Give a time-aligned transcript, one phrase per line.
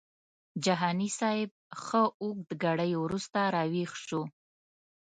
[0.63, 1.51] جهاني صاحب
[1.83, 4.21] ښه اوږد ګړی وروسته راویښ شو.